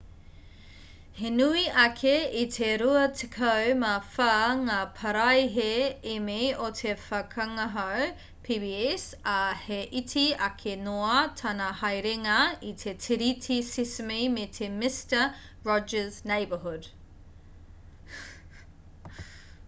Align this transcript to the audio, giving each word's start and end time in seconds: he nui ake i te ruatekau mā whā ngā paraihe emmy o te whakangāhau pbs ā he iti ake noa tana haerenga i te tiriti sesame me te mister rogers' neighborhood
he 1.17 1.29
nui 1.33 1.63
ake 1.81 2.13
i 2.43 2.45
te 2.53 2.69
ruatekau 2.81 3.73
mā 3.81 3.89
whā 4.13 4.29
ngā 4.61 4.77
paraihe 5.01 5.65
emmy 6.13 6.37
o 6.69 6.71
te 6.79 6.95
whakangāhau 7.03 8.07
pbs 8.49 9.05
ā 9.35 9.37
he 9.67 9.79
iti 10.01 10.25
ake 10.47 10.75
noa 10.87 11.19
tana 11.43 11.69
haerenga 11.85 12.39
i 12.73 12.75
te 12.87 12.95
tiriti 13.05 13.59
sesame 13.71 14.19
me 14.39 14.49
te 14.61 14.71
mister 14.81 15.23
rogers' 15.71 16.21
neighborhood 16.35 16.91